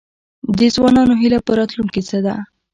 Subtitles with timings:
[0.57, 2.35] د ځوانانو هیله په راتلونکي څه ده؟